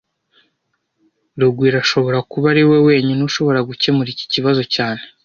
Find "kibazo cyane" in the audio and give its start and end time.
4.33-5.01